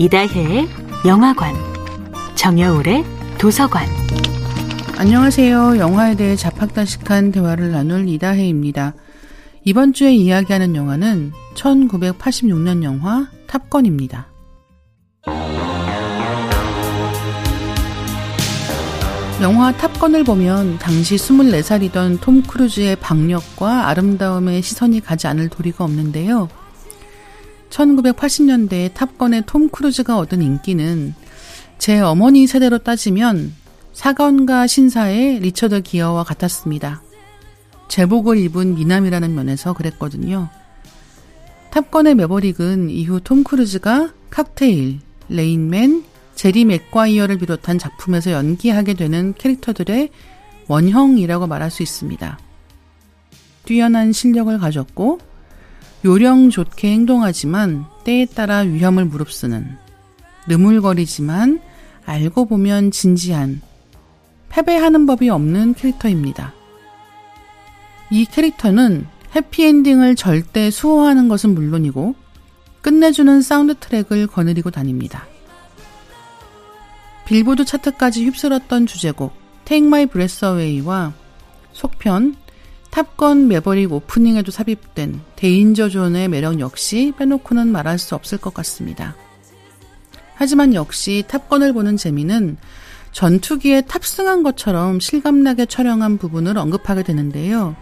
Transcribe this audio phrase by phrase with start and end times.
[0.00, 0.66] 이다혜의
[1.06, 1.54] 영화관,
[2.34, 3.04] 정여울의
[3.36, 3.86] 도서관.
[4.96, 5.76] 안녕하세요.
[5.76, 8.94] 영화에 대해 자팍다식한 대화를 나눌 이다혜입니다.
[9.66, 14.28] 이번 주에 이야기하는 영화는 1986년 영화 탑건입니다.
[19.42, 26.48] 영화 탑건을 보면 당시 24살이던 톰 크루즈의 박력과 아름다움에 시선이 가지 않을 도리가 없는데요.
[27.70, 31.14] 1980년대 탑건의 톰 크루즈가 얻은 인기는
[31.78, 33.54] 제 어머니 세대로 따지면
[33.92, 37.02] 사건과 신사의 리처드 기어와 같았습니다.
[37.88, 40.48] 제복을 입은 미남이라는 면에서 그랬거든요.
[41.70, 50.10] 탑건의 매버릭은 이후 톰 크루즈가 칵테일, 레인맨, 제리 맥과이어를 비롯한 작품에서 연기하게 되는 캐릭터들의
[50.68, 52.38] 원형이라고 말할 수 있습니다.
[53.64, 55.18] 뛰어난 실력을 가졌고
[56.04, 59.76] 요령 좋게 행동하지만 때에 따라 위험을 무릅쓰는
[60.48, 61.60] 느물거리지만
[62.06, 63.60] 알고 보면 진지한
[64.48, 66.54] 패배하는 법이 없는 캐릭터입니다.
[68.10, 69.06] 이 캐릭터는
[69.36, 72.14] 해피엔딩을 절대 수호하는 것은 물론이고
[72.80, 75.26] 끝내주는 사운드 트랙을 거느리고 다닙니다.
[77.26, 79.32] 빌보드 차트까지 휩쓸었던 주제곡
[79.64, 81.12] Take My Breath Away와
[81.72, 82.34] 속편
[82.90, 89.14] 탑건 매버릭 오프닝에도 삽입된 데인저 존의 매력 역시 빼놓고는 말할 수 없을 것 같습니다.
[90.34, 92.56] 하지만 역시 탑건을 보는 재미는
[93.12, 97.76] 전투기에 탑승한 것처럼 실감나게 촬영한 부분을 언급하게 되는데요.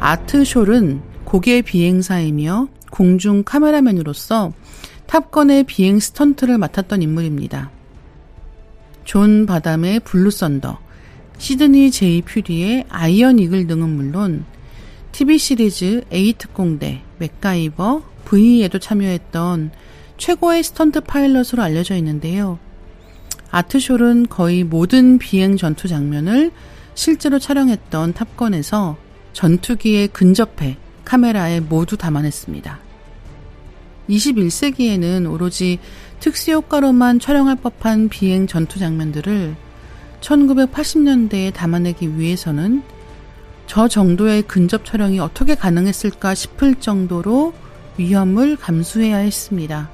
[0.00, 4.52] 아트숄은 고개 비행사이며 공중 카메라맨으로서
[5.06, 7.70] 탑건의 비행 스턴트를 맡았던 인물입니다.
[9.04, 10.78] 존 바담의 블루 썬더,
[11.38, 14.44] 시드니 제이 퓨리의 아이언 이글 등은 물론
[15.12, 19.70] TV 시리즈 에이특공대, 맥가이버, V에도 참여했던
[20.18, 22.58] 최고의 스턴트 파일럿으로 알려져 있는데요.
[23.50, 26.50] 아트숄은 거의 모든 비행 전투 장면을
[26.94, 28.96] 실제로 촬영했던 탑건에서
[29.32, 32.78] 전투기에 근접해 카메라에 모두 담아냈습니다.
[34.08, 35.78] 21세기에는 오로지
[36.20, 39.56] 특수 효과로만 촬영할 법한 비행 전투 장면들을
[40.26, 42.82] 1980년대에 담아내기 위해서는
[43.66, 47.54] 저 정도의 근접 촬영이 어떻게 가능했을까 싶을 정도로
[47.96, 49.90] 위험을 감수해야 했습니다.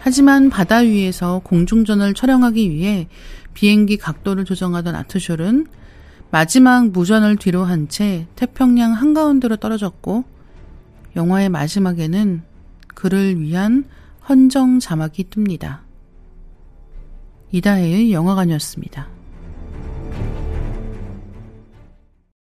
[0.00, 3.08] 하지만 바다 위에서 공중전을 촬영하기 위해
[3.52, 5.66] 비행기 각도를 조정하던 아트숄은
[6.30, 10.24] 마지막 무전을 뒤로 한 채 태평양 한가운데로 떨어졌고
[11.16, 12.42] 영화의 마지막에는
[12.94, 13.84] 그를 위한
[14.28, 15.89] 헌정 자막이 뜹니다.
[17.52, 19.19] 이다혜의 영화관이었습니다.